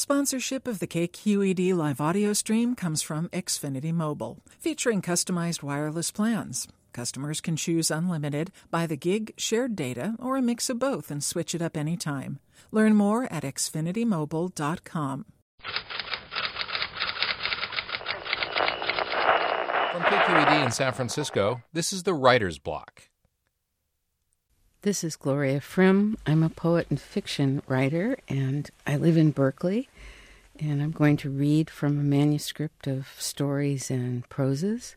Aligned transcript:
Sponsorship 0.00 0.66
of 0.66 0.78
the 0.78 0.86
KQED 0.86 1.74
live 1.74 2.00
audio 2.00 2.32
stream 2.32 2.74
comes 2.74 3.02
from 3.02 3.28
Xfinity 3.34 3.92
Mobile, 3.92 4.38
featuring 4.58 5.02
customized 5.02 5.62
wireless 5.62 6.10
plans. 6.10 6.66
Customers 6.94 7.42
can 7.42 7.54
choose 7.54 7.90
unlimited, 7.90 8.50
by 8.70 8.86
the 8.86 8.96
gig, 8.96 9.34
shared 9.36 9.76
data, 9.76 10.14
or 10.18 10.38
a 10.38 10.42
mix 10.42 10.70
of 10.70 10.78
both 10.78 11.10
and 11.10 11.22
switch 11.22 11.54
it 11.54 11.60
up 11.60 11.76
anytime. 11.76 12.38
Learn 12.72 12.94
more 12.94 13.30
at 13.30 13.42
xfinitymobile.com. 13.42 15.26
From 19.92 20.02
KQED 20.02 20.64
in 20.64 20.70
San 20.70 20.94
Francisco, 20.94 21.60
this 21.74 21.92
is 21.92 22.04
the 22.04 22.14
Writer's 22.14 22.58
Block. 22.58 23.09
This 24.82 25.04
is 25.04 25.14
Gloria 25.14 25.60
Frym. 25.60 26.16
I'm 26.26 26.42
a 26.42 26.48
poet 26.48 26.86
and 26.88 26.98
fiction 26.98 27.60
writer, 27.68 28.16
and 28.28 28.70
I 28.86 28.96
live 28.96 29.18
in 29.18 29.30
Berkeley. 29.30 29.90
And 30.58 30.80
I'm 30.80 30.90
going 30.90 31.18
to 31.18 31.28
read 31.28 31.68
from 31.68 31.98
a 31.98 32.02
manuscript 32.02 32.86
of 32.86 33.08
stories 33.18 33.90
and 33.90 34.26
proses. 34.30 34.96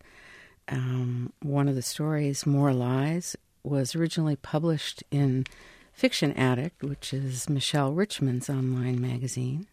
Um, 0.70 1.34
one 1.42 1.68
of 1.68 1.76
the 1.76 1.82
stories, 1.82 2.46
More 2.46 2.72
Lies, 2.72 3.36
was 3.62 3.94
originally 3.94 4.38
published 4.38 5.04
in 5.12 5.46
Fiction 5.92 6.31
Attic, 6.31 6.76
which 6.80 7.14
is 7.14 7.50
Michelle 7.50 7.92
Richmond's 7.92 8.50
online 8.50 9.02
magazine. 9.02 9.68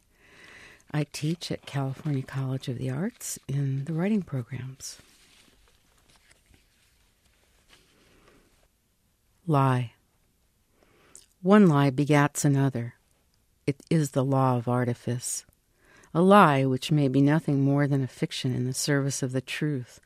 I 0.90 1.06
teach 1.12 1.52
at 1.52 1.66
California 1.66 2.24
College 2.24 2.66
of 2.66 2.78
the 2.78 2.90
Arts 2.90 3.38
in 3.46 3.84
the 3.84 3.92
writing 3.92 4.22
programs. 4.22 4.98
Lie. 9.46 9.92
One 11.42 11.68
lie 11.68 11.90
begats 11.90 12.44
another. 12.44 12.96
It 13.66 13.80
is 13.88 14.10
the 14.10 14.24
law 14.24 14.58
of 14.58 14.68
artifice. 14.68 15.46
A 16.12 16.20
lie 16.20 16.66
which 16.66 16.92
may 16.92 17.08
be 17.08 17.22
nothing 17.22 17.62
more 17.62 17.86
than 17.86 18.02
a 18.02 18.08
fiction 18.08 18.54
in 18.54 18.66
the 18.66 18.74
service 18.74 19.22
of 19.22 19.32
the 19.32 19.40
truth, 19.40 20.00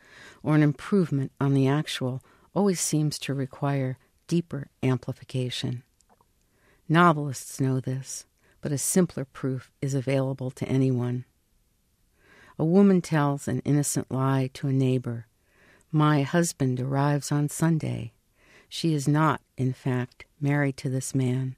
or 0.45 0.55
an 0.55 0.63
improvement 0.63 1.33
on 1.41 1.53
the 1.53 1.67
actual, 1.67 2.23
always 2.55 2.79
seems 2.79 3.19
to 3.19 3.35
require 3.35 3.99
deeper 4.29 4.69
amplification. 4.81 5.83
Novelists 6.89 7.61
know 7.61 7.81
this, 7.81 8.27
but 8.61 8.71
a 8.71 8.79
simpler 8.79 9.25
proof 9.25 9.73
is 9.83 9.93
available 9.93 10.53
to 10.53 10.69
anyone. 10.69 11.25
A 12.61 12.65
woman 12.65 13.03
tells 13.03 13.49
an 13.49 13.59
innocent 13.65 14.09
lie 14.09 14.51
to 14.55 14.69
a 14.69 14.73
neighbor 14.73 15.27
My 15.91 16.23
husband 16.23 16.81
arrives 16.81 17.33
on 17.33 17.49
Sunday. 17.49 18.14
She 18.77 18.93
is 18.93 19.07
not, 19.07 19.41
in 19.57 19.73
fact, 19.73 20.25
married 20.41 20.77
to 20.79 20.91
this 20.91 21.15
man. 21.15 21.55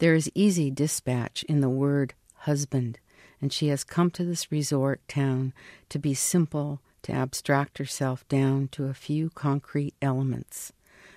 There 0.00 0.14
is 0.14 0.30
easy 0.34 0.70
dispatch 0.70 1.44
in 1.44 1.62
the 1.62 1.70
word 1.70 2.12
husband, 2.40 2.98
and 3.40 3.50
she 3.50 3.68
has 3.68 3.84
come 3.84 4.10
to 4.10 4.22
this 4.22 4.52
resort 4.52 5.00
town 5.08 5.54
to 5.88 5.98
be 5.98 6.12
simple, 6.12 6.82
to 7.04 7.12
abstract 7.12 7.78
herself 7.78 8.28
down 8.28 8.68
to 8.72 8.84
a 8.84 8.92
few 8.92 9.30
concrete 9.30 9.94
elements 10.02 10.74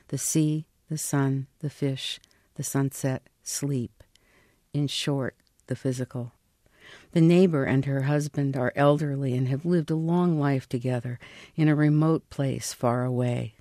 the 0.07 0.17
sea, 0.17 0.67
the 0.89 0.97
sun, 0.97 1.47
the 1.59 1.69
fish, 1.69 2.21
the 2.55 2.63
sunset, 2.63 3.21
sleep. 3.43 4.05
In 4.73 4.87
short, 4.87 5.35
the 5.67 5.75
physical. 5.75 6.31
The 7.11 7.19
neighbor 7.19 7.65
and 7.65 7.83
her 7.83 8.03
husband 8.03 8.55
are 8.55 8.71
elderly 8.73 9.35
and 9.35 9.49
have 9.49 9.65
lived 9.65 9.91
a 9.91 9.95
long 9.95 10.39
life 10.39 10.69
together 10.69 11.19
in 11.57 11.67
a 11.67 11.75
remote 11.75 12.29
place 12.29 12.71
far 12.71 13.03
away. 13.03 13.55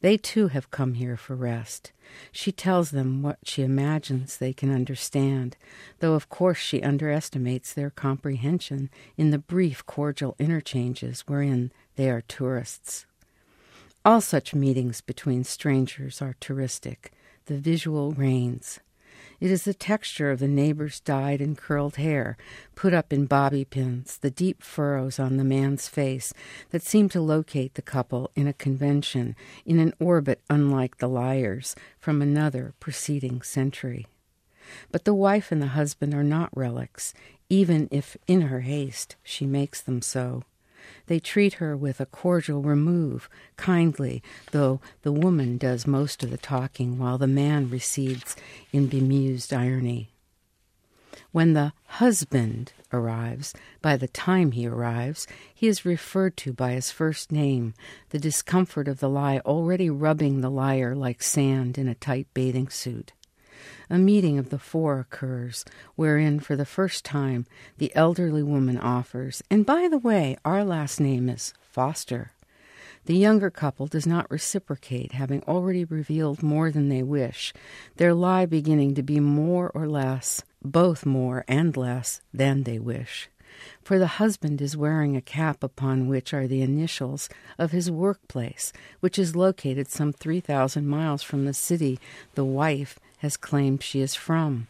They 0.00 0.16
too 0.16 0.48
have 0.48 0.70
come 0.70 0.94
here 0.94 1.16
for 1.16 1.34
rest. 1.34 1.92
She 2.30 2.52
tells 2.52 2.90
them 2.90 3.22
what 3.22 3.38
she 3.44 3.62
imagines 3.62 4.36
they 4.36 4.52
can 4.52 4.72
understand, 4.72 5.56
though 6.00 6.14
of 6.14 6.28
course 6.28 6.58
she 6.58 6.82
underestimates 6.82 7.72
their 7.72 7.90
comprehension 7.90 8.90
in 9.16 9.30
the 9.30 9.38
brief 9.38 9.86
cordial 9.86 10.36
interchanges 10.38 11.22
wherein 11.26 11.72
they 11.96 12.10
are 12.10 12.22
tourists. 12.22 13.06
All 14.04 14.20
such 14.20 14.54
meetings 14.54 15.00
between 15.00 15.44
strangers 15.44 16.20
are 16.20 16.36
touristic. 16.40 17.10
The 17.46 17.58
visual 17.58 18.12
reigns. 18.12 18.80
It 19.42 19.50
is 19.50 19.64
the 19.64 19.74
texture 19.74 20.30
of 20.30 20.38
the 20.38 20.46
neighbor's 20.46 21.00
dyed 21.00 21.40
and 21.40 21.58
curled 21.58 21.96
hair, 21.96 22.36
put 22.76 22.94
up 22.94 23.12
in 23.12 23.26
bobby 23.26 23.64
pins, 23.64 24.18
the 24.18 24.30
deep 24.30 24.62
furrows 24.62 25.18
on 25.18 25.36
the 25.36 25.42
man's 25.42 25.88
face 25.88 26.32
that 26.70 26.84
seem 26.84 27.08
to 27.08 27.20
locate 27.20 27.74
the 27.74 27.82
couple 27.82 28.30
in 28.36 28.46
a 28.46 28.52
convention, 28.52 29.34
in 29.66 29.80
an 29.80 29.94
orbit 29.98 30.40
unlike 30.48 30.98
the 30.98 31.08
liar's 31.08 31.74
from 31.98 32.22
another 32.22 32.72
preceding 32.78 33.42
century. 33.42 34.06
But 34.92 35.04
the 35.04 35.12
wife 35.12 35.50
and 35.50 35.60
the 35.60 35.74
husband 35.74 36.14
are 36.14 36.22
not 36.22 36.56
relics, 36.56 37.12
even 37.48 37.88
if 37.90 38.16
in 38.28 38.42
her 38.42 38.60
haste 38.60 39.16
she 39.24 39.44
makes 39.44 39.80
them 39.80 40.02
so. 40.02 40.44
They 41.06 41.20
treat 41.20 41.54
her 41.54 41.76
with 41.76 42.00
a 42.00 42.06
cordial 42.06 42.62
remove, 42.62 43.28
kindly, 43.56 44.22
though 44.50 44.80
the 45.02 45.12
woman 45.12 45.58
does 45.58 45.86
most 45.86 46.22
of 46.22 46.30
the 46.30 46.38
talking 46.38 46.98
while 46.98 47.18
the 47.18 47.26
man 47.26 47.70
recedes 47.70 48.36
in 48.72 48.88
bemused 48.88 49.52
irony. 49.52 50.12
When 51.30 51.52
the 51.52 51.72
husband 51.86 52.72
arrives, 52.92 53.54
by 53.80 53.96
the 53.96 54.08
time 54.08 54.52
he 54.52 54.66
arrives, 54.66 55.26
he 55.54 55.68
is 55.68 55.84
referred 55.84 56.36
to 56.38 56.52
by 56.52 56.72
his 56.72 56.90
first 56.90 57.32
name, 57.32 57.74
the 58.10 58.18
discomfort 58.18 58.88
of 58.88 59.00
the 59.00 59.08
lie 59.08 59.38
already 59.38 59.88
rubbing 59.88 60.40
the 60.40 60.50
liar 60.50 60.94
like 60.94 61.22
sand 61.22 61.78
in 61.78 61.88
a 61.88 61.94
tight 61.94 62.26
bathing 62.34 62.68
suit 62.68 63.12
a 63.90 63.98
meeting 63.98 64.38
of 64.38 64.50
the 64.50 64.58
four 64.58 64.98
occurs, 64.98 65.64
wherein 65.96 66.40
for 66.40 66.56
the 66.56 66.64
first 66.64 67.04
time 67.04 67.46
the 67.78 67.94
elderly 67.94 68.42
woman 68.42 68.78
offers, 68.78 69.42
and 69.50 69.66
by 69.66 69.88
the 69.88 69.98
way, 69.98 70.36
our 70.44 70.64
last 70.64 71.00
name 71.00 71.28
is 71.28 71.54
Foster. 71.60 72.32
The 73.06 73.16
younger 73.16 73.50
couple 73.50 73.88
does 73.88 74.06
not 74.06 74.30
reciprocate, 74.30 75.12
having 75.12 75.42
already 75.42 75.84
revealed 75.84 76.42
more 76.42 76.70
than 76.70 76.88
they 76.88 77.02
wish, 77.02 77.52
their 77.96 78.14
lie 78.14 78.46
beginning 78.46 78.94
to 78.94 79.02
be 79.02 79.18
more 79.18 79.70
or 79.70 79.88
less, 79.88 80.42
both 80.62 81.04
more 81.04 81.44
and 81.48 81.76
less, 81.76 82.20
than 82.32 82.62
they 82.62 82.78
wish. 82.78 83.28
For 83.82 83.98
the 83.98 84.06
husband 84.06 84.62
is 84.62 84.76
wearing 84.76 85.16
a 85.16 85.20
cap 85.20 85.62
upon 85.62 86.08
which 86.08 86.32
are 86.32 86.46
the 86.46 86.62
initials 86.62 87.28
of 87.58 87.72
his 87.72 87.90
workplace, 87.90 88.72
which 89.00 89.18
is 89.18 89.36
located 89.36 89.88
some 89.88 90.12
3,000 90.12 90.86
miles 90.86 91.22
from 91.22 91.44
the 91.44 91.52
city 91.52 91.98
the 92.34 92.44
wife 92.44 92.98
has 93.22 93.36
claimed 93.36 93.82
she 93.82 94.00
is 94.00 94.16
from. 94.16 94.66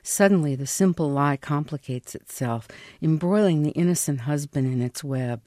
Suddenly, 0.00 0.54
the 0.54 0.66
simple 0.66 1.10
lie 1.10 1.36
complicates 1.36 2.14
itself, 2.14 2.68
embroiling 3.02 3.62
the 3.62 3.72
innocent 3.72 4.20
husband 4.20 4.72
in 4.72 4.80
its 4.80 5.02
web. 5.02 5.42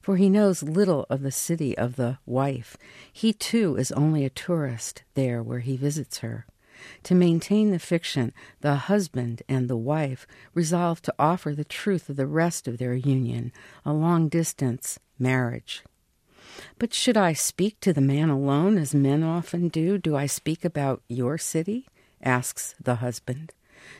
For 0.00 0.16
he 0.16 0.30
knows 0.30 0.62
little 0.62 1.04
of 1.10 1.20
the 1.20 1.30
city 1.30 1.76
of 1.76 1.96
the 1.96 2.16
wife. 2.24 2.78
He, 3.12 3.34
too, 3.34 3.76
is 3.76 3.92
only 3.92 4.24
a 4.24 4.30
tourist 4.30 5.02
there 5.12 5.42
where 5.42 5.60
he 5.60 5.76
visits 5.76 6.18
her. 6.18 6.46
To 7.02 7.14
maintain 7.14 7.72
the 7.72 7.78
fiction, 7.78 8.32
the 8.62 8.76
husband 8.76 9.42
and 9.46 9.68
the 9.68 9.76
wife 9.76 10.26
resolve 10.54 11.02
to 11.02 11.14
offer 11.18 11.54
the 11.54 11.64
truth 11.64 12.08
of 12.08 12.16
the 12.16 12.26
rest 12.26 12.66
of 12.66 12.78
their 12.78 12.94
union, 12.94 13.52
a 13.84 13.92
long 13.92 14.28
distance 14.28 14.98
marriage. 15.18 15.84
But 16.78 16.94
should 16.94 17.18
I 17.18 17.34
speak 17.34 17.78
to 17.80 17.92
the 17.92 18.00
man 18.00 18.30
alone, 18.30 18.78
as 18.78 18.94
men 18.94 19.22
often 19.22 19.68
do? 19.68 19.98
Do 19.98 20.16
I 20.16 20.24
speak 20.24 20.64
about 20.64 21.02
your 21.06 21.36
city? 21.36 21.86
Asks 22.22 22.74
the 22.82 22.96
husband. 22.96 23.52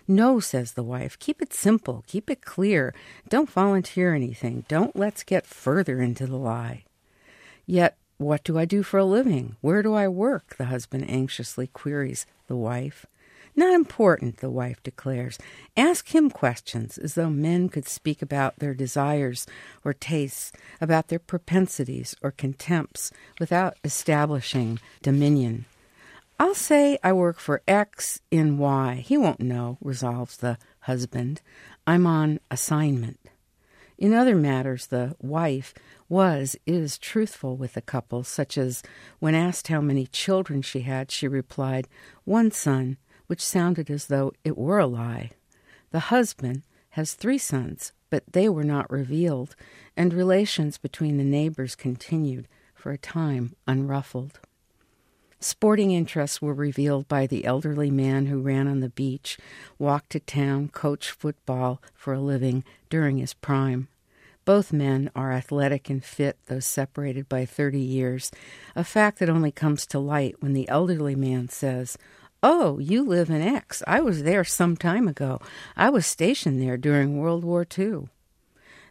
No, 0.06 0.41
says 0.41 0.73
the 0.73 0.83
wife. 0.83 1.19
Keep 1.19 1.43
it 1.43 1.53
simple. 1.53 2.05
Keep 2.06 2.31
it 2.31 2.45
clear. 2.45 2.95
Don't 3.29 3.51
volunteer 3.51 4.15
anything. 4.15 4.65
Don't 4.69 4.97
let's 4.97 5.23
get 5.23 5.47
further 5.47 6.01
into 6.01 6.27
the 6.27 6.37
lie. 6.37 6.84
Yet, 7.67 7.97
what 8.17 8.43
do 8.43 8.59
I 8.59 8.65
do 8.65 8.83
for 8.83 8.99
a 8.99 9.05
living? 9.05 9.57
Where 9.61 9.83
do 9.83 9.95
I 9.95 10.09
work? 10.09 10.57
The 10.57 10.67
husband 10.67 11.09
anxiously 11.09 11.69
queries 11.69 12.27
the 12.49 12.57
wife. 12.57 13.07
Not 13.55 13.75
important, 13.75 14.39
the 14.39 14.51
wife 14.51 14.83
declares. 14.83 15.39
Ask 15.77 16.15
him 16.15 16.31
questions 16.31 16.97
as 16.97 17.15
though 17.15 17.31
men 17.31 17.69
could 17.69 17.89
speak 17.89 18.23
about 18.23 18.59
their 18.59 18.75
desires 18.75 19.47
or 19.84 19.92
tastes, 19.92 20.53
about 20.81 21.09
their 21.09 21.19
propensities 21.19 22.15
or 22.22 22.31
contempts, 22.31 23.10
without 23.41 23.77
establishing 23.83 24.78
dominion. 25.03 25.65
I'll 26.41 26.55
say 26.55 26.99
I 27.03 27.13
work 27.13 27.41
for 27.41 27.63
X 27.67 28.21
in 28.31 28.59
Y. 28.59 29.03
He 29.05 29.17
won't 29.17 29.41
know, 29.41 29.77
resolves 29.81 30.37
the 30.37 30.57
husband. 30.81 31.43
I'm 31.85 32.07
on 32.07 32.39
assignment. 32.49 33.19
In 33.99 34.15
other 34.15 34.37
matters, 34.37 34.87
the 34.87 35.17
wife 35.21 35.75
was, 36.09 36.55
is 36.65 36.97
truthful 36.97 37.57
with 37.57 37.73
the 37.73 37.83
couple, 37.83 38.23
such 38.23 38.57
as 38.57 38.85
when 39.19 39.35
asked 39.35 39.67
how 39.67 39.81
many 39.81 40.07
children 40.07 40.63
she 40.63 40.83
had, 40.83 41.11
she 41.11 41.27
replied, 41.27 41.89
One 42.25 42.53
son, 42.53 42.99
which 43.27 43.45
sounded 43.45 43.91
as 43.91 44.07
though 44.07 44.33
it 44.45 44.57
were 44.57 44.79
a 44.79 44.87
lie. 44.87 45.33
The 45.91 45.99
husband 45.99 46.63
has 46.91 47.15
three 47.15 47.39
sons, 47.39 47.93
but 48.11 48.23
they 48.33 48.49
were 48.49 48.65
not 48.65 48.91
revealed, 48.93 49.57
and 49.97 50.15
relations 50.15 50.79
between 50.79 51.17
the 51.17 51.25
neighbors 51.25 51.75
continued 51.75 52.47
for 52.75 52.93
a 52.93 52.99
time 52.99 53.57
unruffled. 53.67 54.39
Sporting 55.41 55.93
interests 55.93 56.43
were 56.43 56.55
revealed 56.55 57.07
by 57.07 57.27
the 57.27 57.45
elderly 57.45 57.93
man 57.93 58.27
who 58.27 58.41
ran 58.41 58.67
on 58.67 58.81
the 58.81 58.89
beach, 58.89 59.39
walked 59.79 60.11
to 60.11 60.19
town, 60.19 60.69
coached 60.69 61.11
football 61.11 61.81
for 61.95 62.13
a 62.13 62.21
living 62.21 62.65
during 62.91 63.19
his 63.19 63.35
prime. 63.35 63.87
Both 64.45 64.73
men 64.73 65.11
are 65.15 65.33
athletic 65.33 65.89
and 65.91 66.05
fit, 66.05 66.39
though 66.47 66.59
separated 66.59 67.29
by 67.29 67.45
30 67.45 67.79
years, 67.79 68.33
a 68.75 68.83
fact 68.83 69.21
that 69.21 69.29
only 69.29 69.53
comes 69.53 69.87
to 69.87 70.01
light 70.01 70.35
when 70.41 70.55
the 70.55 70.69
elderly 70.69 71.15
man 71.15 71.49
says, 71.49 71.97
Oh, 72.43 72.79
you 72.79 73.05
live 73.05 73.31
in 73.31 73.43
X. 73.43 73.83
I 73.87 74.01
was 74.01 74.25
there 74.25 74.45
some 74.45 74.77
time 74.77 75.07
ago. 75.07 75.41
I 75.77 75.91
was 75.91 76.07
stationed 76.07 76.61
there 76.61 76.77
during 76.77 77.19
World 77.19 77.45
War 77.45 77.67
II. 77.79 78.09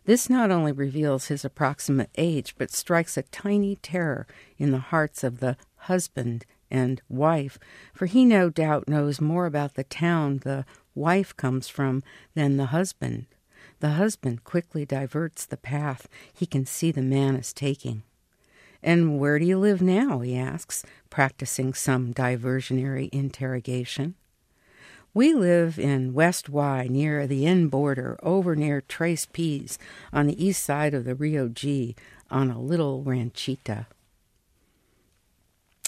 This 0.05 0.29
not 0.29 0.51
only 0.51 0.71
reveals 0.71 1.27
his 1.27 1.43
approximate 1.43 2.09
age, 2.17 2.55
but 2.57 2.71
strikes 2.71 3.17
a 3.17 3.23
tiny 3.23 3.75
terror 3.75 4.25
in 4.57 4.71
the 4.71 4.77
hearts 4.79 5.21
of 5.21 5.39
the 5.41 5.57
husband 5.87 6.45
and 6.69 7.01
wife, 7.09 7.57
for 7.93 8.05
he 8.05 8.25
no 8.25 8.49
doubt 8.49 8.87
knows 8.87 9.19
more 9.19 9.45
about 9.45 9.73
the 9.73 9.83
town 9.83 10.39
the 10.39 10.65
wife 10.95 11.35
comes 11.35 11.67
from 11.67 12.03
than 12.35 12.57
the 12.57 12.67
husband. 12.67 13.25
The 13.79 13.91
husband 13.91 14.43
quickly 14.43 14.85
diverts 14.85 15.45
the 15.45 15.57
path 15.57 16.07
he 16.33 16.45
can 16.45 16.65
see 16.65 16.91
the 16.91 17.01
man 17.01 17.35
is 17.35 17.53
taking. 17.53 18.03
And 18.83 19.19
where 19.19 19.39
do 19.39 19.45
you 19.45 19.57
live 19.57 19.81
now? 19.81 20.19
he 20.19 20.35
asks, 20.35 20.83
practicing 21.09 21.73
some 21.73 22.13
diversionary 22.13 23.09
interrogation. 23.11 24.15
We 25.13 25.33
live 25.33 25.79
in 25.79 26.13
West 26.13 26.47
Y 26.47 26.87
near 26.89 27.25
the 27.25 27.45
N 27.45 27.69
border, 27.69 28.19
over 28.21 28.55
near 28.55 28.81
Tres 28.81 29.25
P's 29.25 29.79
on 30.13 30.27
the 30.27 30.45
east 30.45 30.63
side 30.63 30.93
of 30.93 31.05
the 31.05 31.15
Rio 31.15 31.47
G 31.47 31.95
on 32.29 32.51
a 32.51 32.59
little 32.59 33.03
ranchita. 33.03 33.87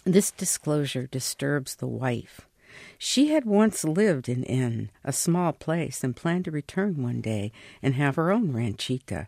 This 0.05 0.31
disclosure 0.31 1.07
disturbs 1.07 1.75
the 1.75 1.87
wife. 1.87 2.41
She 2.97 3.29
had 3.29 3.45
once 3.45 3.83
lived 3.83 4.29
in 4.29 4.43
N, 4.45 4.91
a 5.03 5.11
small 5.11 5.51
place, 5.51 6.03
and 6.03 6.15
planned 6.15 6.45
to 6.45 6.51
return 6.51 7.01
one 7.01 7.21
day 7.21 7.51
and 7.81 7.95
have 7.95 8.15
her 8.15 8.31
own 8.31 8.53
ranchita. 8.53 9.27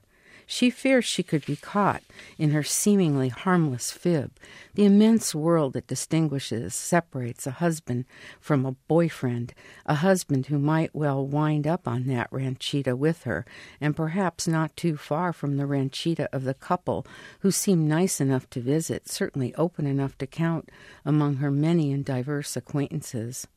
She 0.53 0.69
fears 0.69 1.05
she 1.05 1.23
could 1.23 1.45
be 1.45 1.55
caught 1.55 2.03
in 2.37 2.51
her 2.51 2.61
seemingly 2.61 3.29
harmless 3.29 3.89
fib. 3.89 4.33
The 4.73 4.83
immense 4.83 5.33
world 5.33 5.71
that 5.73 5.87
distinguishes, 5.87 6.75
separates 6.75 7.47
a 7.47 7.51
husband 7.51 8.03
from 8.41 8.65
a 8.65 8.73
boyfriend, 8.73 9.53
a 9.85 9.95
husband 9.95 10.47
who 10.47 10.59
might 10.59 10.93
well 10.93 11.25
wind 11.25 11.65
up 11.65 11.87
on 11.87 12.05
that 12.07 12.29
ranchita 12.31 12.97
with 12.97 13.23
her, 13.23 13.45
and 13.79 13.95
perhaps 13.95 14.45
not 14.45 14.75
too 14.75 14.97
far 14.97 15.31
from 15.31 15.55
the 15.55 15.65
ranchita 15.65 16.27
of 16.33 16.43
the 16.43 16.53
couple 16.53 17.07
who 17.39 17.49
seemed 17.49 17.87
nice 17.87 18.19
enough 18.19 18.49
to 18.49 18.59
visit, 18.59 19.07
certainly 19.07 19.55
open 19.55 19.87
enough 19.87 20.17
to 20.17 20.27
count 20.27 20.69
among 21.05 21.35
her 21.37 21.49
many 21.49 21.93
and 21.93 22.03
diverse 22.03 22.57
acquaintances. 22.57 23.47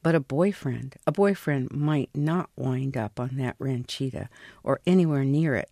But 0.00 0.14
a 0.14 0.20
boyfriend, 0.20 0.94
a 1.08 1.12
boyfriend 1.12 1.72
might 1.72 2.10
not 2.14 2.50
wind 2.54 2.96
up 2.96 3.18
on 3.18 3.30
that 3.38 3.58
ranchita 3.58 4.28
or 4.62 4.80
anywhere 4.86 5.24
near 5.24 5.56
it 5.56 5.68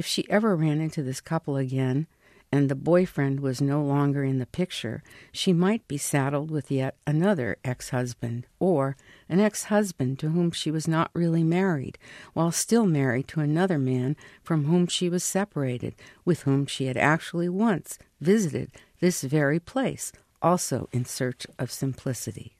if 0.00 0.06
she 0.06 0.24
ever 0.30 0.56
ran 0.56 0.80
into 0.80 1.02
this 1.02 1.20
couple 1.20 1.58
again, 1.58 2.06
and 2.50 2.70
the 2.70 2.74
boyfriend 2.74 3.38
was 3.38 3.60
no 3.60 3.82
longer 3.82 4.24
in 4.24 4.38
the 4.38 4.46
picture, 4.46 5.02
she 5.30 5.52
might 5.52 5.86
be 5.86 5.98
saddled 5.98 6.50
with 6.50 6.70
yet 6.70 6.96
another 7.06 7.58
ex 7.66 7.90
husband, 7.90 8.46
or 8.58 8.96
an 9.28 9.40
ex 9.40 9.64
husband 9.64 10.18
to 10.18 10.30
whom 10.30 10.50
she 10.50 10.70
was 10.70 10.88
not 10.88 11.10
really 11.12 11.44
married, 11.44 11.98
while 12.32 12.50
still 12.50 12.86
married 12.86 13.28
to 13.28 13.40
another 13.40 13.78
man 13.78 14.16
from 14.42 14.64
whom 14.64 14.86
she 14.86 15.10
was 15.10 15.22
separated, 15.22 15.94
with 16.24 16.44
whom 16.44 16.64
she 16.64 16.86
had 16.86 16.96
actually 16.96 17.50
once 17.50 17.98
visited 18.22 18.70
this 19.00 19.20
very 19.20 19.60
place, 19.60 20.12
also 20.40 20.88
in 20.92 21.04
search 21.04 21.46
of 21.58 21.70
simplicity. 21.70 22.56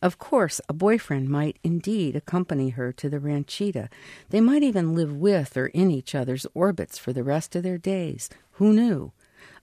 Of 0.00 0.18
course, 0.18 0.60
a 0.68 0.72
boyfriend 0.72 1.28
might 1.28 1.58
indeed 1.64 2.14
accompany 2.14 2.70
her 2.70 2.92
to 2.92 3.08
the 3.08 3.18
ranchita. 3.18 3.88
They 4.30 4.40
might 4.40 4.62
even 4.62 4.94
live 4.94 5.12
with 5.12 5.56
or 5.56 5.66
in 5.66 5.90
each 5.90 6.14
other's 6.14 6.46
orbits 6.54 6.98
for 6.98 7.12
the 7.12 7.24
rest 7.24 7.56
of 7.56 7.64
their 7.64 7.78
days. 7.78 8.30
Who 8.52 8.72
knew? 8.72 9.12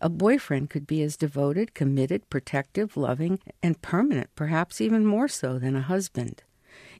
A 0.01 0.09
boyfriend 0.09 0.69
could 0.69 0.85
be 0.85 1.01
as 1.03 1.15
devoted, 1.15 1.73
committed, 1.73 2.29
protective, 2.29 2.97
loving, 2.97 3.39
and 3.63 3.81
permanent, 3.81 4.29
perhaps 4.35 4.81
even 4.81 5.05
more 5.05 5.29
so 5.29 5.57
than 5.57 5.75
a 5.75 5.81
husband. 5.81 6.43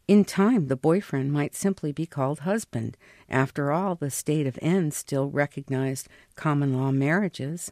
In 0.07 0.23
time, 0.23 0.67
the 0.67 0.77
boyfriend 0.77 1.33
might 1.33 1.55
simply 1.55 1.91
be 1.91 2.05
called 2.05 2.39
husband. 2.39 2.95
After 3.29 3.71
all, 3.71 3.95
the 3.95 4.11
state 4.11 4.47
of 4.47 4.59
N 4.61 4.91
still 4.91 5.29
recognized 5.29 6.07
common 6.35 6.73
law 6.73 6.91
marriages. 6.91 7.71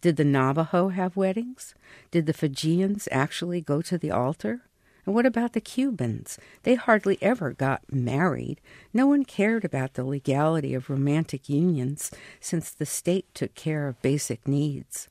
Did 0.00 0.16
the 0.16 0.24
Navajo 0.24 0.88
have 0.88 1.16
weddings? 1.16 1.74
Did 2.10 2.26
the 2.26 2.32
Fijians 2.32 3.06
actually 3.12 3.60
go 3.60 3.80
to 3.82 3.96
the 3.96 4.10
altar? 4.10 4.62
And 5.04 5.14
what 5.14 5.26
about 5.26 5.52
the 5.52 5.60
Cubans? 5.60 6.38
They 6.62 6.76
hardly 6.76 7.18
ever 7.20 7.52
got 7.52 7.92
married. 7.92 8.60
No 8.92 9.06
one 9.06 9.24
cared 9.24 9.64
about 9.64 9.94
the 9.94 10.04
legality 10.04 10.74
of 10.74 10.88
romantic 10.88 11.48
unions 11.48 12.10
since 12.40 12.70
the 12.70 12.86
state 12.86 13.26
took 13.34 13.54
care 13.54 13.88
of 13.88 14.00
basic 14.02 14.46
needs. 14.46 15.08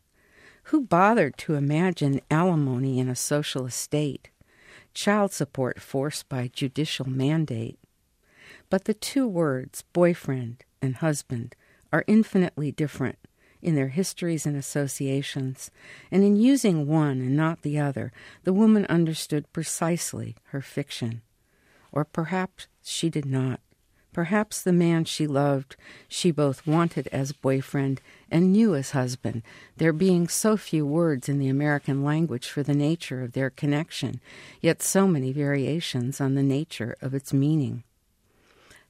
Who 0.65 0.81
bothered 0.81 1.37
to 1.39 1.55
imagine 1.55 2.21
alimony 2.29 2.99
in 2.99 3.09
a 3.09 3.15
socialist 3.15 3.79
state? 3.79 4.29
Child 4.93 5.33
support 5.33 5.81
forced 5.81 6.29
by 6.29 6.49
judicial 6.53 7.09
mandate. 7.09 7.79
But 8.69 8.85
the 8.85 8.93
two 8.93 9.27
words, 9.27 9.83
boyfriend 9.91 10.63
and 10.81 10.95
husband, 10.97 11.55
are 11.91 12.05
infinitely 12.07 12.71
different 12.71 13.17
in 13.61 13.75
their 13.75 13.89
histories 13.89 14.45
and 14.45 14.55
associations, 14.55 15.71
and 16.11 16.23
in 16.23 16.35
using 16.35 16.87
one 16.87 17.19
and 17.19 17.35
not 17.35 17.61
the 17.61 17.79
other, 17.79 18.11
the 18.43 18.53
woman 18.53 18.85
understood 18.87 19.51
precisely 19.53 20.35
her 20.45 20.61
fiction. 20.61 21.21
Or 21.91 22.05
perhaps 22.05 22.67
she 22.83 23.09
did 23.09 23.25
not. 23.25 23.59
Perhaps 24.13 24.61
the 24.61 24.73
man 24.73 25.05
she 25.05 25.25
loved 25.25 25.77
she 26.09 26.31
both 26.31 26.67
wanted 26.67 27.07
as 27.13 27.31
boyfriend 27.31 28.01
and 28.29 28.51
knew 28.51 28.75
as 28.75 28.91
husband, 28.91 29.41
there 29.77 29.93
being 29.93 30.27
so 30.27 30.57
few 30.57 30.85
words 30.85 31.29
in 31.29 31.39
the 31.39 31.47
American 31.47 32.03
language 32.03 32.49
for 32.49 32.61
the 32.61 32.73
nature 32.73 33.23
of 33.23 33.31
their 33.31 33.49
connection, 33.49 34.19
yet 34.59 34.81
so 34.81 35.07
many 35.07 35.31
variations 35.31 36.19
on 36.19 36.35
the 36.35 36.43
nature 36.43 36.97
of 37.01 37.13
its 37.13 37.31
meaning. 37.31 37.83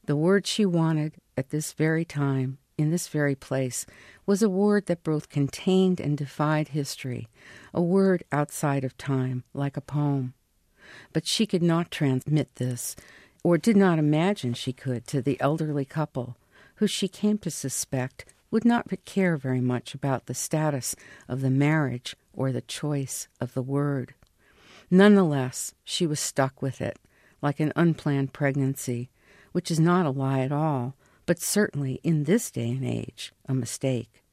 The 0.05 0.15
word 0.15 0.47
she 0.47 0.65
wanted 0.65 1.13
at 1.37 1.51
this 1.51 1.73
very 1.73 2.03
time 2.03 2.57
in 2.81 2.91
this 2.91 3.07
very 3.07 3.35
place 3.35 3.85
was 4.25 4.41
a 4.41 4.49
word 4.49 4.87
that 4.87 5.03
both 5.03 5.29
contained 5.29 5.99
and 5.99 6.17
defied 6.17 6.69
history, 6.69 7.29
a 7.73 7.81
word 7.81 8.23
outside 8.31 8.83
of 8.83 8.97
time, 8.97 9.43
like 9.53 9.77
a 9.77 9.81
poem. 9.81 10.33
But 11.13 11.25
she 11.25 11.45
could 11.45 11.63
not 11.63 11.91
transmit 11.91 12.55
this, 12.55 12.95
or 13.43 13.57
did 13.57 13.77
not 13.77 13.99
imagine 13.99 14.53
she 14.53 14.73
could, 14.73 15.07
to 15.07 15.21
the 15.21 15.39
elderly 15.39 15.85
couple, 15.85 16.35
who 16.75 16.87
she 16.87 17.07
came 17.07 17.37
to 17.39 17.51
suspect 17.51 18.25
would 18.49 18.65
not 18.65 18.87
care 19.05 19.37
very 19.37 19.61
much 19.61 19.95
about 19.95 20.25
the 20.25 20.33
status 20.33 20.95
of 21.29 21.41
the 21.41 21.49
marriage 21.49 22.15
or 22.33 22.51
the 22.51 22.61
choice 22.61 23.27
of 23.39 23.53
the 23.53 23.61
word. 23.61 24.13
Nonetheless, 24.89 25.73
she 25.85 26.05
was 26.05 26.19
stuck 26.19 26.61
with 26.61 26.81
it, 26.81 26.99
like 27.41 27.59
an 27.59 27.71
unplanned 27.75 28.33
pregnancy, 28.33 29.09
which 29.53 29.71
is 29.71 29.79
not 29.79 30.05
a 30.05 30.11
lie 30.11 30.41
at 30.41 30.51
all, 30.51 30.95
but 31.25 31.39
certainly 31.39 31.99
in 32.03 32.23
this 32.23 32.51
day 32.51 32.69
and 32.69 32.85
age, 32.85 33.33
a 33.47 33.53
mistake, 33.53 34.23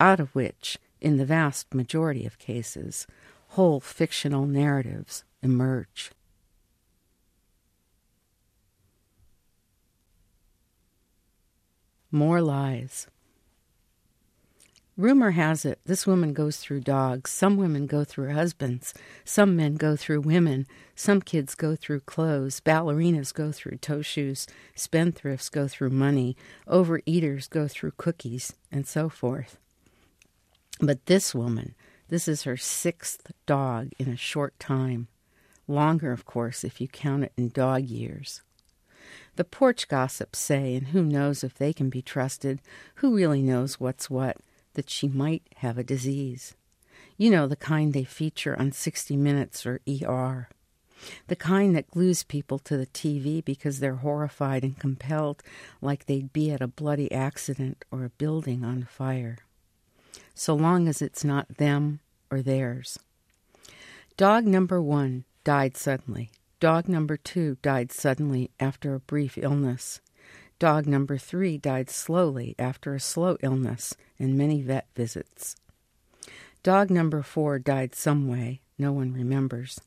out 0.00 0.20
of 0.20 0.34
which, 0.34 0.78
in 1.00 1.16
the 1.16 1.26
vast 1.26 1.74
majority 1.74 2.26
of 2.26 2.38
cases, 2.38 3.06
whole 3.48 3.80
fictional 3.80 4.46
narratives 4.46 5.24
emerge. 5.42 6.10
More 12.10 12.40
lies. 12.40 13.06
Rumor 14.98 15.30
has 15.30 15.64
it 15.64 15.78
this 15.86 16.08
woman 16.08 16.32
goes 16.32 16.56
through 16.56 16.80
dogs, 16.80 17.30
some 17.30 17.56
women 17.56 17.86
go 17.86 18.02
through 18.02 18.32
husbands, 18.34 18.92
some 19.24 19.54
men 19.54 19.76
go 19.76 19.94
through 19.94 20.22
women, 20.22 20.66
some 20.96 21.22
kids 21.22 21.54
go 21.54 21.76
through 21.76 22.00
clothes, 22.00 22.58
ballerinas 22.58 23.32
go 23.32 23.52
through 23.52 23.76
toe 23.76 24.02
shoes, 24.02 24.48
spendthrifts 24.74 25.52
go 25.52 25.68
through 25.68 25.90
money, 25.90 26.36
overeaters 26.66 27.48
go 27.48 27.68
through 27.68 27.92
cookies, 27.96 28.54
and 28.72 28.88
so 28.88 29.08
forth. 29.08 29.56
But 30.80 31.06
this 31.06 31.32
woman, 31.32 31.76
this 32.08 32.26
is 32.26 32.42
her 32.42 32.56
sixth 32.56 33.30
dog 33.46 33.92
in 34.00 34.08
a 34.08 34.16
short 34.16 34.58
time. 34.58 35.06
Longer, 35.68 36.10
of 36.10 36.24
course, 36.24 36.64
if 36.64 36.80
you 36.80 36.88
count 36.88 37.22
it 37.22 37.32
in 37.36 37.50
dog 37.50 37.84
years. 37.84 38.42
The 39.36 39.44
porch 39.44 39.86
gossips 39.86 40.40
say, 40.40 40.74
and 40.74 40.88
who 40.88 41.04
knows 41.04 41.44
if 41.44 41.54
they 41.54 41.72
can 41.72 41.88
be 41.88 42.02
trusted, 42.02 42.60
who 42.96 43.14
really 43.14 43.42
knows 43.42 43.78
what's 43.78 44.10
what, 44.10 44.38
that 44.78 44.88
she 44.88 45.08
might 45.08 45.42
have 45.56 45.76
a 45.76 45.82
disease. 45.82 46.54
You 47.16 47.30
know, 47.30 47.48
the 47.48 47.56
kind 47.56 47.92
they 47.92 48.04
feature 48.04 48.56
on 48.56 48.70
60 48.70 49.16
Minutes 49.16 49.66
or 49.66 49.80
ER. 49.88 50.48
The 51.26 51.34
kind 51.34 51.74
that 51.74 51.90
glues 51.90 52.22
people 52.22 52.60
to 52.60 52.76
the 52.76 52.86
TV 52.86 53.44
because 53.44 53.80
they're 53.80 53.96
horrified 53.96 54.62
and 54.62 54.78
compelled, 54.78 55.42
like 55.82 56.06
they'd 56.06 56.32
be 56.32 56.52
at 56.52 56.60
a 56.60 56.68
bloody 56.68 57.10
accident 57.10 57.84
or 57.90 58.04
a 58.04 58.10
building 58.10 58.64
on 58.64 58.84
fire. 58.84 59.38
So 60.32 60.54
long 60.54 60.86
as 60.86 61.02
it's 61.02 61.24
not 61.24 61.56
them 61.56 61.98
or 62.30 62.40
theirs. 62.40 63.00
Dog 64.16 64.46
number 64.46 64.80
one 64.80 65.24
died 65.42 65.76
suddenly. 65.76 66.30
Dog 66.60 66.88
number 66.88 67.16
two 67.16 67.56
died 67.62 67.90
suddenly 67.90 68.52
after 68.60 68.94
a 68.94 69.00
brief 69.00 69.36
illness. 69.36 70.00
Dog 70.58 70.86
number 70.86 71.16
three 71.18 71.56
died 71.56 71.88
slowly 71.88 72.56
after 72.58 72.94
a 72.94 73.00
slow 73.00 73.36
illness 73.42 73.94
and 74.18 74.36
many 74.36 74.60
vet 74.60 74.86
visits. 74.96 75.54
Dog 76.64 76.90
number 76.90 77.22
four 77.22 77.60
died 77.60 77.94
some 77.94 78.26
way, 78.26 78.60
no 78.76 78.92
one 78.92 79.12
remembers. 79.12 79.80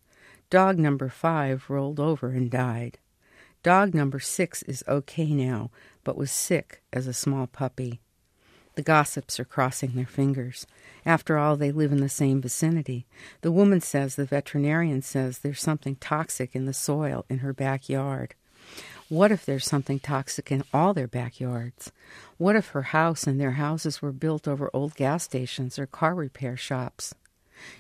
Dog 0.50 0.78
number 0.78 1.10
five 1.10 1.70
rolled 1.70 2.00
over 2.00 2.30
and 2.30 2.50
died. 2.50 2.98
Dog 3.64 3.94
number 3.94 4.20
six 4.20 4.64
is 4.64 4.84
okay 4.88 5.34
now, 5.34 5.72
but 6.04 6.18
was 6.18 6.32
sick 6.32 6.82
as 6.94 7.06
a 7.06 7.14
small 7.14 7.48
puppy. 7.48 8.00
The 8.76 8.82
gossips 8.82 9.40
are 9.42 9.46
crossing 9.46 9.92
their 9.92 10.06
fingers. 10.06 10.66
After 11.06 11.38
all, 11.38 11.58
they 11.58 11.74
live 11.74 11.92
in 11.92 12.00
the 12.00 12.08
same 12.08 12.42
vicinity. 12.42 13.06
The 13.42 13.52
woman 13.52 13.82
says, 13.82 14.16
the 14.16 14.24
veterinarian 14.24 15.02
says, 15.02 15.40
there's 15.40 15.62
something 15.62 15.98
toxic 15.98 16.56
in 16.56 16.66
the 16.66 16.74
soil 16.74 17.26
in 17.30 17.40
her 17.40 17.54
backyard. 17.54 18.36
What 19.12 19.30
if 19.30 19.46
there's 19.46 19.66
something 19.66 20.00
toxic 20.00 20.54
in 20.54 20.64
all 20.74 20.94
their 20.94 21.06
backyards? 21.06 21.92
What 22.38 22.56
if 22.56 22.70
her 22.70 22.82
house 22.82 23.28
and 23.28 23.42
their 23.42 23.52
houses 23.52 24.02
were 24.02 24.14
built 24.14 24.48
over 24.48 24.72
old 24.74 24.96
gas 24.96 25.26
stations 25.26 25.78
or 25.78 25.86
car 25.86 26.16
repair 26.16 26.56
shops? 26.56 27.14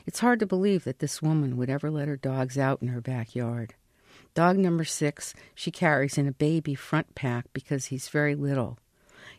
It's 0.06 0.20
hard 0.20 0.42
to 0.42 0.46
believe 0.46 0.84
that 0.84 1.00
this 1.00 1.22
woman 1.22 1.56
would 1.56 1.70
ever 1.70 1.90
let 1.90 2.10
her 2.10 2.18
dogs 2.18 2.58
out 2.58 2.82
in 2.82 2.90
her 2.90 3.00
backyard. 3.00 3.76
Dog 4.34 4.58
number 4.58 4.84
six 4.84 5.34
she 5.56 5.72
carries 5.72 6.18
in 6.18 6.28
a 6.28 6.34
baby 6.34 6.76
front 6.76 7.16
pack 7.16 7.46
because 7.54 7.86
he's 7.86 8.10
very 8.10 8.36
little. 8.36 8.78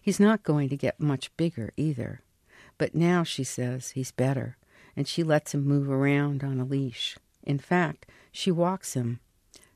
He's 0.01 0.19
not 0.19 0.45
going 0.45 0.71
to 0.71 0.79
get 0.79 0.99
much 0.99 1.31
bigger 1.37 1.75
either. 1.77 2.23
But 2.79 2.95
now, 2.95 3.23
she 3.23 3.45
says, 3.45 3.91
he's 3.91 4.13
better, 4.13 4.57
and 4.97 5.07
she 5.07 5.23
lets 5.23 5.53
him 5.53 5.67
move 5.67 5.91
around 5.91 6.43
on 6.43 6.59
a 6.59 6.65
leash. 6.65 7.19
In 7.43 7.59
fact, 7.59 8.07
she 8.33 8.51
walks 8.51 8.95
him 8.95 9.21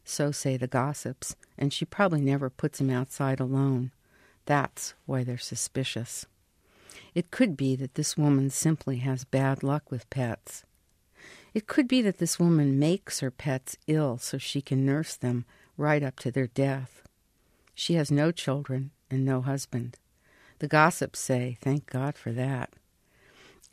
so 0.06 0.30
say 0.30 0.56
the 0.56 0.68
gossips, 0.68 1.36
and 1.58 1.72
she 1.72 1.84
probably 1.84 2.20
never 2.20 2.48
puts 2.48 2.80
him 2.80 2.88
outside 2.88 3.40
alone. 3.40 3.90
That's 4.46 4.94
why 5.04 5.24
they're 5.24 5.36
suspicious. 5.36 6.24
It 7.14 7.30
could 7.30 7.56
be 7.56 7.74
that 7.76 7.94
this 7.94 8.16
woman 8.16 8.50
simply 8.50 8.98
has 8.98 9.24
bad 9.24 9.62
luck 9.62 9.90
with 9.90 10.08
pets. 10.08 10.64
It 11.52 11.66
could 11.66 11.88
be 11.88 12.02
that 12.02 12.18
this 12.18 12.38
woman 12.38 12.78
makes 12.78 13.20
her 13.20 13.30
pets 13.30 13.76
ill 13.86 14.16
so 14.18 14.38
she 14.38 14.62
can 14.62 14.86
nurse 14.86 15.16
them 15.16 15.44
right 15.76 16.02
up 16.02 16.20
to 16.20 16.30
their 16.30 16.46
death. 16.46 17.02
She 17.74 17.94
has 17.94 18.10
no 18.10 18.30
children 18.30 18.92
and 19.10 19.24
no 19.24 19.40
husband. 19.40 19.96
The 20.60 20.68
gossips 20.68 21.18
say, 21.18 21.58
thank 21.60 21.86
God 21.86 22.16
for 22.16 22.30
that. 22.32 22.72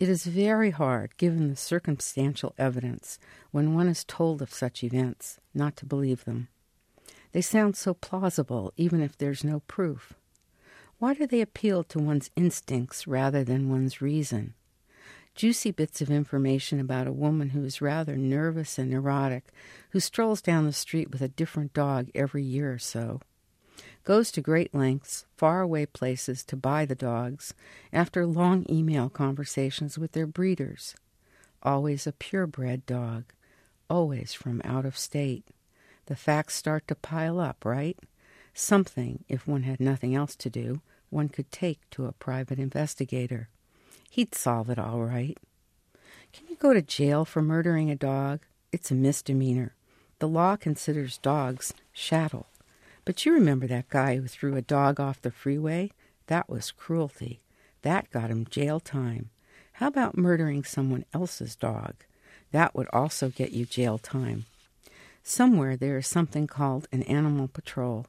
It 0.04 0.10
is 0.10 0.26
very 0.26 0.72
hard, 0.72 1.16
given 1.16 1.48
the 1.48 1.56
circumstantial 1.56 2.54
evidence, 2.58 3.20
when 3.52 3.74
one 3.74 3.88
is 3.88 4.04
told 4.04 4.42
of 4.42 4.54
such 4.54 4.84
events, 4.84 5.40
not 5.54 5.78
to 5.78 5.86
believe 5.86 6.26
them. 6.26 6.50
They 7.32 7.40
sound 7.40 7.78
so 7.78 7.94
plausible, 7.94 8.74
even 8.76 9.02
if 9.02 9.18
there's 9.18 9.46
no 9.46 9.62
proof. 9.62 10.12
Why 11.00 11.14
do 11.14 11.26
they 11.26 11.40
appeal 11.40 11.86
to 11.86 12.00
one's 12.00 12.32
instincts 12.36 13.08
rather 13.08 13.46
than 13.46 13.70
one's 13.70 14.02
reason? 14.02 14.56
Juicy 15.36 15.72
bits 15.72 16.02
of 16.02 16.12
information 16.12 16.82
about 16.82 17.08
a 17.08 17.14
woman 17.14 17.52
who 17.52 17.64
is 17.64 17.80
rather 17.82 18.18
nervous 18.18 18.78
and 18.78 18.92
neurotic, 18.92 19.54
who 19.92 20.02
strolls 20.02 20.42
down 20.42 20.66
the 20.66 20.74
street 20.74 21.12
with 21.12 21.22
a 21.22 21.30
different 21.30 21.74
dog 21.74 22.10
every 22.14 22.44
year 22.44 22.74
or 22.74 22.78
so 22.78 23.22
goes 24.04 24.32
to 24.32 24.42
great 24.42 24.74
lengths, 24.74 25.26
faraway 25.38 25.86
places 25.86 26.44
to 26.44 26.56
buy 26.56 26.86
the 26.86 26.96
dogs, 26.96 27.54
after 27.92 28.26
long 28.26 28.66
email 28.70 29.10
conversations 29.10 29.98
with 29.98 30.12
their 30.12 30.28
breeders. 30.28 30.96
Always 31.62 32.06
a 32.06 32.12
purebred 32.12 32.86
dog, 32.86 33.26
always 33.90 34.34
from 34.34 34.62
out 34.66 34.86
of 34.86 34.98
state. 34.98 35.46
The 36.08 36.16
facts 36.16 36.56
start 36.56 36.88
to 36.90 36.96
pile 36.96 37.40
up, 37.40 37.64
right? 37.64 37.98
Something, 38.54 39.24
if 39.30 39.48
one 39.48 39.64
had 39.64 39.80
nothing 39.80 40.14
else 40.14 40.36
to 40.38 40.50
do, 40.50 40.82
one 41.10 41.30
could 41.30 41.52
take 41.52 41.90
to 41.92 42.06
a 42.06 42.12
private 42.12 42.60
investigator. 42.60 43.50
He'd 44.10 44.36
solve 44.36 44.70
it 44.70 44.78
all 44.78 45.02
right. 45.02 45.38
Can 46.34 46.48
you 46.50 46.56
go 46.56 46.74
to 46.74 46.82
jail 46.82 47.26
for 47.26 47.42
murdering 47.42 47.90
a 47.90 47.96
dog? 47.96 48.42
It's 48.72 48.92
a 48.92 48.96
misdemeanor. 48.96 49.76
The 50.20 50.28
law 50.28 50.56
considers 50.56 51.18
dogs 51.20 51.74
chattel. 51.94 52.48
But 53.06 53.26
you 53.26 53.34
remember 53.34 53.68
that 53.68 53.90
guy 53.90 54.16
who 54.16 54.28
threw 54.28 54.56
a 54.56 54.62
dog 54.62 55.00
off 55.00 55.22
the 55.22 55.32
freeway? 55.32 55.92
That 56.28 56.50
was 56.50 56.72
cruelty. 56.72 57.42
That 57.82 58.10
got 58.12 58.30
him 58.30 58.48
jail 58.50 58.80
time. 58.80 59.30
How 59.74 59.88
about 59.88 60.18
murdering 60.18 60.64
someone 60.64 61.04
else's 61.14 61.56
dog? 61.56 61.96
That 62.52 62.76
would 62.76 62.88
also 62.94 63.30
get 63.30 63.52
you 63.52 63.66
jail 63.66 63.98
time. 63.98 64.46
Somewhere 65.22 65.76
there 65.76 65.98
is 65.98 66.08
something 66.08 66.48
called 66.48 66.88
an 66.92 67.04
animal 67.04 67.48
patrol. 67.48 68.06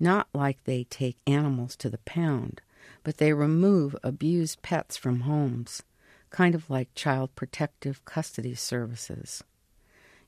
Not 0.00 0.28
like 0.32 0.64
they 0.64 0.84
take 0.84 1.18
animals 1.26 1.76
to 1.76 1.90
the 1.90 1.98
pound, 1.98 2.62
but 3.04 3.18
they 3.18 3.32
remove 3.32 3.96
abused 4.02 4.62
pets 4.62 4.96
from 4.96 5.20
homes, 5.20 5.82
kind 6.30 6.54
of 6.54 6.70
like 6.70 6.94
child 6.94 7.34
protective 7.36 8.04
custody 8.04 8.54
services. 8.54 9.44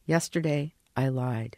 Yesterday 0.05 0.75
I 0.95 1.09
lied. 1.09 1.57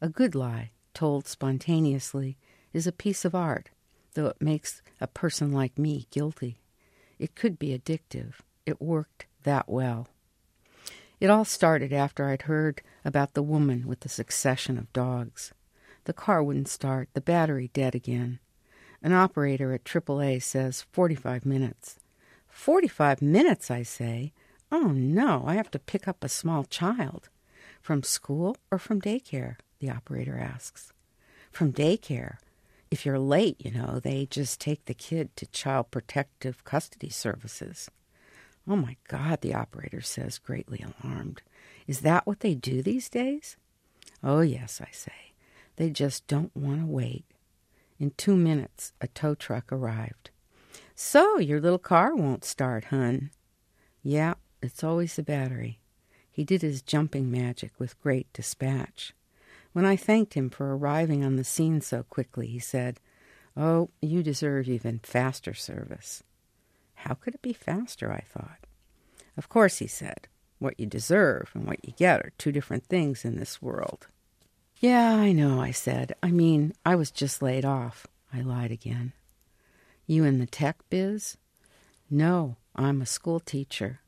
A 0.00 0.08
good 0.08 0.34
lie 0.34 0.70
told 0.94 1.26
spontaneously, 1.26 2.36
is 2.72 2.86
a 2.86 2.92
piece 2.92 3.24
of 3.24 3.34
art, 3.34 3.70
though 4.14 4.26
it 4.26 4.40
makes 4.40 4.82
a 5.00 5.06
person 5.06 5.52
like 5.52 5.78
me 5.78 6.06
guilty. 6.10 6.58
It 7.18 7.34
could 7.34 7.58
be 7.58 7.76
addictive. 7.76 8.34
It 8.66 8.80
worked 8.80 9.26
that 9.42 9.68
well. 9.68 10.08
It 11.20 11.30
all 11.30 11.44
started 11.44 11.92
after 11.92 12.28
I'd 12.28 12.42
heard 12.42 12.82
about 13.04 13.34
the 13.34 13.42
woman 13.42 13.86
with 13.86 14.00
the 14.00 14.08
succession 14.08 14.76
of 14.76 14.92
dogs. 14.92 15.52
The 16.04 16.12
car 16.12 16.42
wouldn't 16.42 16.68
start, 16.68 17.10
the 17.14 17.20
battery 17.20 17.70
dead 17.72 17.94
again. 17.94 18.40
An 19.02 19.12
operator 19.12 19.72
at 19.72 19.84
AAA 19.84 20.42
says 20.42 20.84
45 20.92 21.46
minutes. 21.46 22.00
45 22.48 23.22
minutes, 23.22 23.70
I 23.70 23.82
say. 23.82 24.32
Oh 24.70 24.88
no, 24.88 25.44
I 25.46 25.54
have 25.54 25.70
to 25.72 25.78
pick 25.78 26.08
up 26.08 26.22
a 26.24 26.28
small 26.28 26.64
child. 26.64 27.28
From 27.80 28.02
school 28.02 28.56
or 28.70 28.78
from 28.78 29.00
daycare? 29.00 29.56
The 29.82 29.90
operator 29.90 30.38
asks. 30.38 30.92
From 31.50 31.72
daycare. 31.72 32.36
If 32.90 33.04
you're 33.04 33.18
late, 33.18 33.56
you 33.58 33.70
know, 33.70 34.00
they 34.00 34.26
just 34.26 34.60
take 34.60 34.84
the 34.84 34.94
kid 34.94 35.34
to 35.36 35.46
Child 35.46 35.90
Protective 35.90 36.64
Custody 36.64 37.10
Services. 37.10 37.90
Oh 38.68 38.76
my 38.76 38.96
God, 39.08 39.40
the 39.40 39.54
operator 39.54 40.00
says, 40.00 40.38
greatly 40.38 40.84
alarmed. 41.02 41.42
Is 41.86 42.00
that 42.00 42.26
what 42.26 42.40
they 42.40 42.54
do 42.54 42.80
these 42.80 43.08
days? 43.08 43.56
Oh, 44.22 44.40
yes, 44.40 44.80
I 44.80 44.90
say. 44.92 45.32
They 45.76 45.90
just 45.90 46.26
don't 46.28 46.54
want 46.56 46.80
to 46.80 46.86
wait. 46.86 47.24
In 47.98 48.12
two 48.16 48.36
minutes, 48.36 48.92
a 49.00 49.08
tow 49.08 49.34
truck 49.34 49.72
arrived. 49.72 50.30
So, 50.94 51.38
your 51.38 51.60
little 51.60 51.78
car 51.78 52.14
won't 52.14 52.44
start, 52.44 52.84
hun. 52.84 53.30
Yeah, 54.02 54.34
it's 54.62 54.84
always 54.84 55.16
the 55.16 55.22
battery. 55.22 55.80
He 56.30 56.44
did 56.44 56.62
his 56.62 56.82
jumping 56.82 57.30
magic 57.30 57.72
with 57.78 58.00
great 58.00 58.32
dispatch. 58.32 59.12
When 59.72 59.84
I 59.84 59.96
thanked 59.96 60.34
him 60.34 60.50
for 60.50 60.76
arriving 60.76 61.24
on 61.24 61.36
the 61.36 61.44
scene 61.44 61.80
so 61.80 62.02
quickly, 62.02 62.46
he 62.46 62.58
said, 62.58 63.00
Oh, 63.56 63.90
you 64.00 64.22
deserve 64.22 64.68
even 64.68 65.00
faster 65.02 65.54
service. 65.54 66.22
How 66.94 67.14
could 67.14 67.34
it 67.34 67.42
be 67.42 67.52
faster? 67.52 68.12
I 68.12 68.20
thought. 68.20 68.66
Of 69.36 69.48
course, 69.48 69.78
he 69.78 69.86
said, 69.86 70.28
what 70.62 70.78
you 70.78 70.86
deserve 70.86 71.50
and 71.54 71.66
what 71.66 71.84
you 71.84 71.92
get 71.96 72.20
are 72.20 72.32
two 72.38 72.52
different 72.52 72.86
things 72.86 73.24
in 73.24 73.36
this 73.36 73.60
world. 73.60 74.06
Yeah, 74.78 75.14
I 75.14 75.32
know, 75.32 75.60
I 75.60 75.72
said. 75.72 76.14
I 76.22 76.30
mean, 76.30 76.72
I 76.86 76.94
was 76.94 77.10
just 77.10 77.42
laid 77.42 77.64
off. 77.64 78.06
I 78.32 78.40
lied 78.40 78.70
again. 78.70 79.12
You 80.06 80.24
in 80.24 80.38
the 80.38 80.46
tech 80.46 80.78
biz? 80.88 81.36
No, 82.10 82.56
I'm 82.74 83.02
a 83.02 83.06
school 83.06 83.40
teacher. 83.40 84.00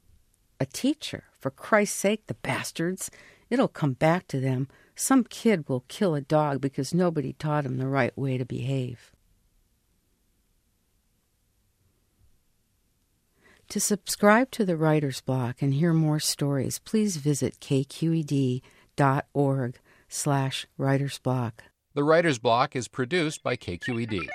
A 0.61 0.67
teacher? 0.67 1.25
For 1.39 1.51
Christ's 1.51 1.99
sake, 1.99 2.27
the 2.27 2.35
bastards! 2.35 3.11
It'll 3.51 3.69
come 3.69 3.93
back 3.93 4.27
to 4.29 4.41
them 4.41 4.69
some 4.95 5.25
kid 5.25 5.69
will 5.69 5.85
kill 5.89 6.15
a 6.15 6.21
dog 6.21 6.61
because 6.61 6.95
nobody 6.95 7.33
taught 7.33 7.67
him 7.67 7.79
the 7.79 7.89
right 7.89 8.17
way 8.17 8.39
to 8.39 8.45
behave. 8.45 9.13
To 13.71 13.81
subscribe 13.81 14.51
to 14.53 14.65
the 14.65 14.77
Writer's 14.77 15.21
Block 15.21 15.63
and 15.63 15.75
hear 15.75 15.93
more 15.93 16.21
stories, 16.21 16.79
please 16.79 17.17
visit 17.17 17.59
kqed.org 17.61 18.61
slash 20.09 20.67
writersblock. 20.79 21.53
The 21.95 22.05
Writer's 22.05 22.39
Block 22.39 22.77
is 22.77 22.89
produced 22.89 23.43
by 23.43 23.57
KQED. 23.57 24.29